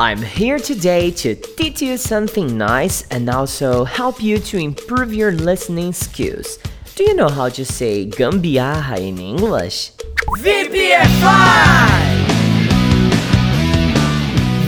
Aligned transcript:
I'm 0.00 0.22
here 0.22 0.58
today 0.58 1.10
to 1.10 1.34
teach 1.34 1.82
you 1.82 1.98
something 1.98 2.56
nice 2.56 3.06
and 3.10 3.28
also 3.28 3.84
help 3.84 4.22
you 4.22 4.38
to 4.38 4.56
improve 4.56 5.12
your 5.12 5.30
listening 5.30 5.92
skills. 5.92 6.58
Do 6.94 7.04
you 7.04 7.12
know 7.12 7.28
how 7.28 7.50
to 7.50 7.66
say 7.66 8.06
gambiarra 8.06 8.96
in 8.96 9.18
English? 9.18 9.92
VPFI! 10.38 11.90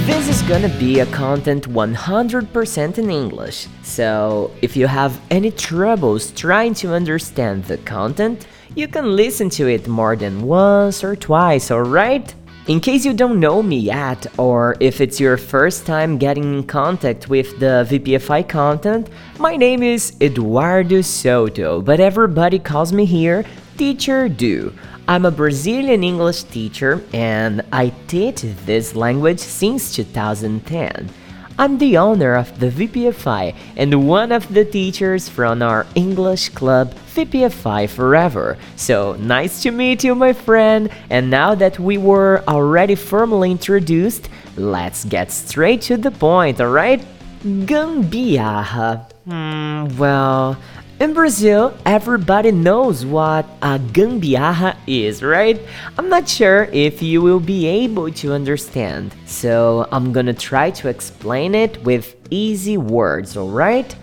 This 0.04 0.28
is 0.28 0.42
gonna 0.42 0.68
be 0.78 1.00
a 1.00 1.06
content 1.06 1.66
100% 1.66 2.98
in 2.98 3.10
English. 3.10 3.68
So, 3.82 4.50
if 4.60 4.76
you 4.76 4.86
have 4.86 5.18
any 5.30 5.50
troubles 5.50 6.30
trying 6.32 6.74
to 6.74 6.92
understand 6.92 7.64
the 7.64 7.78
content, 7.78 8.46
you 8.74 8.86
can 8.86 9.16
listen 9.16 9.48
to 9.56 9.66
it 9.66 9.88
more 9.88 10.14
than 10.14 10.42
once 10.42 11.02
or 11.02 11.16
twice, 11.16 11.70
alright? 11.70 12.34
In 12.68 12.78
case 12.78 13.04
you 13.04 13.12
don't 13.12 13.40
know 13.40 13.60
me 13.60 13.76
yet, 13.76 14.24
or 14.38 14.76
if 14.78 15.00
it's 15.00 15.18
your 15.18 15.36
first 15.36 15.84
time 15.84 16.16
getting 16.16 16.58
in 16.58 16.62
contact 16.62 17.28
with 17.28 17.58
the 17.58 17.84
VPFI 17.90 18.48
content, 18.48 19.08
my 19.40 19.56
name 19.56 19.82
is 19.82 20.16
Eduardo 20.20 21.00
Soto, 21.00 21.82
but 21.82 21.98
everybody 21.98 22.60
calls 22.60 22.92
me 22.92 23.04
here 23.04 23.44
Teacher 23.76 24.28
Do. 24.28 24.72
I'm 25.08 25.24
a 25.24 25.30
Brazilian 25.32 26.04
English 26.04 26.44
teacher 26.44 27.02
and 27.12 27.62
I 27.72 27.88
teach 28.06 28.42
this 28.64 28.94
language 28.94 29.40
since 29.40 29.96
2010. 29.96 31.10
I'm 31.58 31.78
the 31.78 31.98
owner 31.98 32.34
of 32.34 32.58
the 32.58 32.70
VPFI 32.70 33.54
and 33.76 34.08
one 34.08 34.32
of 34.32 34.52
the 34.52 34.64
teachers 34.64 35.28
from 35.28 35.62
our 35.62 35.86
English 35.94 36.48
club 36.50 36.94
VPFI 37.14 37.88
Forever. 37.90 38.56
So 38.76 39.14
nice 39.16 39.62
to 39.62 39.70
meet 39.70 40.02
you, 40.02 40.14
my 40.14 40.32
friend. 40.32 40.90
And 41.10 41.30
now 41.30 41.54
that 41.54 41.78
we 41.78 41.98
were 41.98 42.42
already 42.48 42.94
formally 42.94 43.50
introduced, 43.50 44.28
let's 44.56 45.04
get 45.04 45.30
straight 45.30 45.82
to 45.82 45.96
the 45.96 46.10
point, 46.10 46.60
alright? 46.60 47.04
Gambiarra. 47.44 49.10
Hmm, 49.24 49.96
well, 49.98 50.56
in 51.02 51.12
Brazil, 51.14 51.76
everybody 51.84 52.52
knows 52.52 53.04
what 53.04 53.44
a 53.60 53.76
gambiarra 53.76 54.76
is, 54.86 55.20
right? 55.20 55.60
I'm 55.98 56.08
not 56.08 56.28
sure 56.28 56.68
if 56.72 57.02
you 57.02 57.20
will 57.20 57.40
be 57.40 57.66
able 57.66 58.08
to 58.12 58.32
understand, 58.32 59.12
so 59.26 59.88
I'm 59.90 60.12
gonna 60.12 60.32
try 60.32 60.70
to 60.70 60.88
explain 60.88 61.56
it 61.56 61.82
with 61.82 62.14
easy 62.30 62.76
words, 62.76 63.36
alright? 63.36 63.96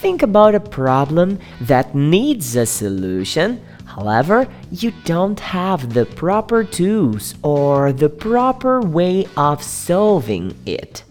Think 0.00 0.24
about 0.24 0.56
a 0.56 0.60
problem 0.60 1.38
that 1.60 1.94
needs 1.94 2.56
a 2.56 2.66
solution, 2.66 3.62
however, 3.84 4.48
you 4.72 4.92
don't 5.04 5.38
have 5.38 5.94
the 5.94 6.04
proper 6.04 6.64
tools 6.64 7.36
or 7.42 7.92
the 7.92 8.08
proper 8.08 8.80
way 8.80 9.24
of 9.36 9.62
solving 9.62 10.56
it. 10.66 11.04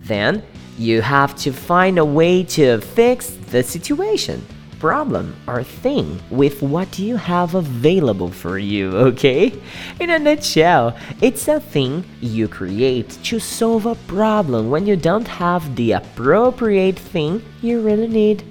Then, 0.00 0.42
you 0.78 1.02
have 1.02 1.36
to 1.44 1.52
find 1.52 1.98
a 1.98 2.04
way 2.06 2.42
to 2.44 2.80
fix 2.80 3.36
the 3.50 3.62
situation 3.62 4.46
problem 4.78 5.34
or 5.46 5.62
thing 5.62 6.20
with 6.30 6.62
what 6.62 6.98
you 6.98 7.16
have 7.16 7.54
available 7.54 8.30
for 8.30 8.58
you, 8.58 8.90
okay? 8.96 9.52
In 10.00 10.10
a 10.10 10.18
nutshell, 10.18 10.96
it's 11.20 11.48
a 11.48 11.60
thing 11.60 12.04
you 12.20 12.48
create 12.48 13.10
to 13.24 13.38
solve 13.38 13.86
a 13.86 13.94
problem 14.06 14.70
when 14.70 14.86
you 14.86 14.96
don't 14.96 15.28
have 15.28 15.76
the 15.76 15.92
appropriate 15.92 16.98
thing 16.98 17.42
you 17.62 17.80
really 17.80 18.08
need. 18.08 18.44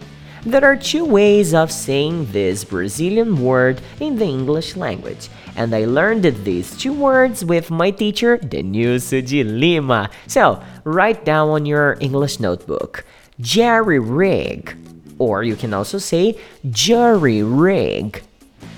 There 0.43 0.63
are 0.63 0.77
two 0.77 1.03
ways 1.03 1.53
of 1.53 1.71
saying 1.71 2.31
this 2.31 2.63
Brazilian 2.63 3.43
word 3.43 3.81
in 3.99 4.17
the 4.17 4.25
English 4.25 4.77
language, 4.77 5.29
and 5.55 5.73
I 5.75 5.85
learned 5.85 6.23
these 6.23 6.77
two 6.77 6.93
words 6.93 7.43
with 7.43 7.69
my 7.69 7.91
teacher, 7.91 8.37
Denilson 8.37 9.25
de 9.25 9.43
Lima. 9.43 10.09
So, 10.27 10.63
write 10.83 11.25
down 11.25 11.49
on 11.49 11.65
your 11.65 11.97
English 11.99 12.39
notebook 12.39 13.03
jerry 13.39 13.99
rig 13.99 14.75
or 15.19 15.43
you 15.43 15.55
can 15.55 15.73
also 15.73 15.97
say 15.97 16.37
jury 16.69 17.43
rig. 17.43 18.23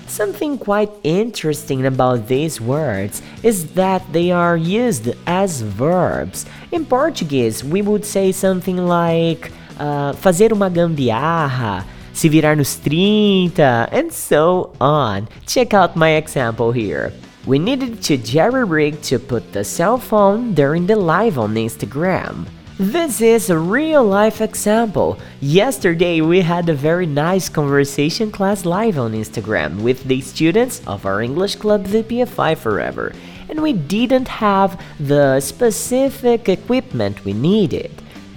Something 0.06 0.58
quite 0.58 0.90
interesting 1.04 1.86
about 1.86 2.26
these 2.26 2.60
words 2.60 3.22
is 3.44 3.74
that 3.74 4.02
they 4.12 4.32
are 4.32 4.56
used 4.56 5.14
as 5.26 5.60
verbs. 5.60 6.46
In 6.72 6.84
Portuguese, 6.84 7.62
we 7.62 7.80
would 7.80 8.04
say 8.04 8.32
something 8.32 8.76
like 8.76 9.52
uh, 9.78 10.12
fazer 10.14 10.52
uma 10.52 10.68
gambiarra, 10.68 11.84
se 12.12 12.28
virar 12.28 12.56
nos 12.56 12.74
30, 12.74 13.52
and 13.92 14.12
so 14.12 14.74
on. 14.80 15.28
Check 15.46 15.74
out 15.74 15.94
my 15.94 16.16
example 16.16 16.72
here. 16.72 17.12
We 17.46 17.58
needed 17.58 18.02
to 18.02 18.16
jerry 18.18 18.64
rig 18.64 19.00
to 19.02 19.18
put 19.18 19.52
the 19.52 19.64
cell 19.64 19.96
phone 19.96 20.54
during 20.54 20.86
the 20.86 20.96
live 20.96 21.38
on 21.38 21.54
Instagram. 21.54 22.46
This 22.80 23.20
is 23.20 23.50
a 23.50 23.58
real 23.58 24.02
life 24.02 24.40
example. 24.40 25.18
Yesterday 25.42 26.22
we 26.22 26.40
had 26.40 26.66
a 26.66 26.72
very 26.72 27.04
nice 27.04 27.46
conversation 27.50 28.30
class 28.30 28.64
live 28.64 28.98
on 28.98 29.12
Instagram 29.12 29.82
with 29.82 30.04
the 30.04 30.22
students 30.22 30.80
of 30.86 31.04
our 31.04 31.20
English 31.20 31.56
club 31.56 31.84
VPFI 31.84 32.56
Forever, 32.56 33.12
and 33.50 33.60
we 33.60 33.74
didn't 33.74 34.28
have 34.28 34.82
the 34.98 35.40
specific 35.40 36.48
equipment 36.48 37.22
we 37.22 37.34
needed. 37.34 37.90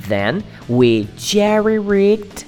Then 0.09 0.43
we 0.67 1.07
jerry 1.15 1.79
rigged 1.79 2.43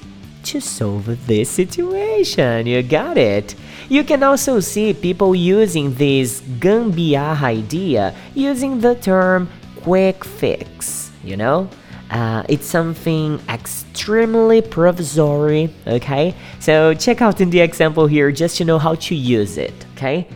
to 0.51 0.59
solve 0.59 1.05
this 1.27 1.49
situation. 1.49 2.67
You 2.67 2.83
got 2.83 3.17
it. 3.17 3.55
You 3.87 4.03
can 4.03 4.21
also 4.21 4.59
see 4.59 4.93
people 4.93 5.33
using 5.33 5.93
this 5.93 6.41
gambiarra 6.41 7.41
idea 7.41 8.13
using 8.33 8.81
the 8.81 8.95
term 8.95 9.47
quick 9.77 10.25
fix, 10.25 11.09
you 11.23 11.37
know? 11.37 11.69
Uh, 12.09 12.43
it's 12.47 12.67
something 12.67 13.39
extremely 13.49 14.61
provisory, 14.61 15.73
okay? 15.87 16.35
So 16.59 16.93
check 16.93 17.21
out 17.21 17.41
in 17.41 17.49
the 17.49 17.59
example 17.61 18.07
here 18.07 18.31
just 18.31 18.57
to 18.57 18.65
know 18.65 18.77
how 18.77 18.95
to 18.95 19.15
use 19.15 19.57
it, 19.57 19.73
okay? 19.95 20.27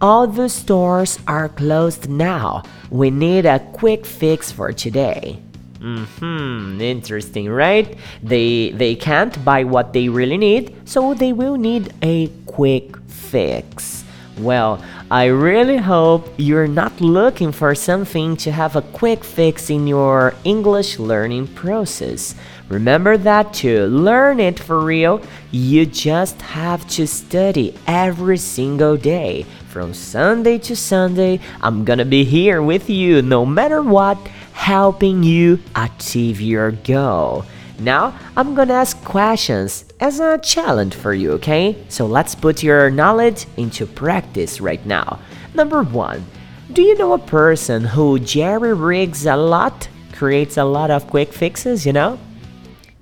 All 0.00 0.26
the 0.26 0.48
stores 0.48 1.18
are 1.26 1.48
closed 1.48 2.08
now. 2.10 2.62
We 2.90 3.10
need 3.10 3.46
a 3.46 3.58
quick 3.72 4.04
fix 4.04 4.52
for 4.52 4.72
today. 4.72 5.40
Hmm, 5.84 6.80
interesting, 6.80 7.50
right? 7.50 7.96
They 8.22 8.70
they 8.70 8.94
can't 8.94 9.44
buy 9.44 9.64
what 9.64 9.92
they 9.92 10.08
really 10.08 10.38
need, 10.38 10.74
so 10.88 11.12
they 11.12 11.34
will 11.34 11.56
need 11.56 11.92
a 12.00 12.28
quick 12.46 12.96
fix. 13.06 14.03
Well, 14.38 14.82
I 15.12 15.26
really 15.26 15.76
hope 15.76 16.28
you're 16.38 16.66
not 16.66 17.00
looking 17.00 17.52
for 17.52 17.72
something 17.76 18.36
to 18.38 18.50
have 18.50 18.74
a 18.74 18.82
quick 18.82 19.22
fix 19.22 19.70
in 19.70 19.86
your 19.86 20.34
English 20.42 20.98
learning 20.98 21.46
process. 21.54 22.34
Remember 22.68 23.16
that 23.16 23.54
to 23.62 23.86
learn 23.86 24.40
it 24.40 24.58
for 24.58 24.80
real, 24.80 25.22
you 25.52 25.86
just 25.86 26.42
have 26.42 26.84
to 26.88 27.06
study 27.06 27.78
every 27.86 28.38
single 28.38 28.96
day. 28.96 29.46
From 29.68 29.94
Sunday 29.94 30.58
to 30.58 30.74
Sunday, 30.74 31.38
I'm 31.62 31.84
gonna 31.84 32.04
be 32.04 32.24
here 32.24 32.60
with 32.60 32.90
you 32.90 33.22
no 33.22 33.46
matter 33.46 33.82
what, 33.82 34.18
helping 34.52 35.22
you 35.22 35.60
achieve 35.76 36.40
your 36.40 36.72
goal. 36.72 37.44
Now, 37.78 38.14
I'm 38.36 38.54
gonna 38.54 38.74
ask 38.74 39.02
questions 39.04 39.84
as 40.00 40.20
a 40.20 40.38
challenge 40.38 40.94
for 40.94 41.12
you, 41.12 41.32
okay? 41.32 41.76
So 41.88 42.06
let's 42.06 42.34
put 42.34 42.62
your 42.62 42.90
knowledge 42.90 43.46
into 43.56 43.86
practice 43.86 44.60
right 44.60 44.84
now. 44.86 45.18
Number 45.54 45.82
one, 45.82 46.24
do 46.72 46.82
you 46.82 46.96
know 46.96 47.12
a 47.12 47.18
person 47.18 47.84
who 47.84 48.18
jerry 48.18 48.74
rigs 48.74 49.26
a 49.26 49.36
lot, 49.36 49.88
creates 50.12 50.56
a 50.56 50.64
lot 50.64 50.90
of 50.90 51.08
quick 51.08 51.32
fixes, 51.32 51.84
you 51.84 51.92
know? 51.92 52.18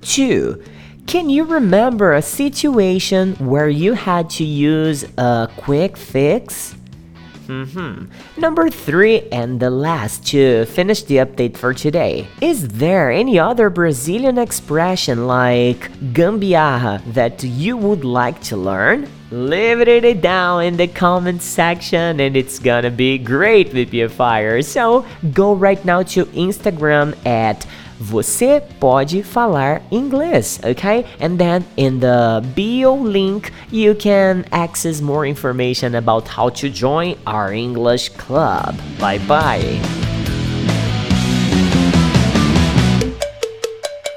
Two, 0.00 0.62
can 1.06 1.28
you 1.28 1.44
remember 1.44 2.12
a 2.12 2.22
situation 2.22 3.34
where 3.34 3.68
you 3.68 3.92
had 3.92 4.30
to 4.30 4.44
use 4.44 5.04
a 5.18 5.48
quick 5.56 5.96
fix? 5.96 6.74
Mm-hmm. 7.52 8.40
Number 8.40 8.70
three, 8.70 9.28
and 9.30 9.60
the 9.60 9.70
last 9.70 10.26
to 10.28 10.64
finish 10.66 11.02
the 11.02 11.16
update 11.16 11.56
for 11.56 11.74
today. 11.74 12.26
Is 12.40 12.66
there 12.68 13.10
any 13.10 13.38
other 13.38 13.68
Brazilian 13.68 14.38
expression 14.38 15.26
like 15.26 15.90
gambiarra 16.16 17.04
that 17.12 17.42
you 17.44 17.76
would 17.76 18.04
like 18.04 18.40
to 18.48 18.56
learn? 18.56 19.08
Leave 19.30 19.80
it 19.80 20.20
down 20.20 20.64
in 20.64 20.76
the 20.76 20.86
comment 20.88 21.40
section 21.42 22.20
and 22.20 22.36
it's 22.36 22.58
gonna 22.58 22.90
be 22.90 23.16
great 23.16 23.72
with 23.72 23.92
your 23.92 24.08
fire. 24.08 24.60
So 24.62 25.06
go 25.32 25.54
right 25.54 25.82
now 25.84 26.02
to 26.14 26.26
Instagram 26.26 27.14
at 27.26 27.66
Você 28.02 28.60
pode 28.80 29.22
falar 29.22 29.80
inglês, 29.92 30.58
okay? 30.64 31.04
And 31.20 31.38
then 31.38 31.64
in 31.76 32.00
the 32.00 32.42
bio 32.56 32.96
link, 32.96 33.52
you 33.70 33.94
can 33.94 34.44
access 34.50 35.00
more 35.00 35.24
information 35.24 35.94
about 35.94 36.26
how 36.26 36.50
to 36.50 36.68
join 36.68 37.16
our 37.24 37.52
English 37.52 38.08
club. 38.18 38.74
Bye 38.98 39.20
bye. 39.20 40.01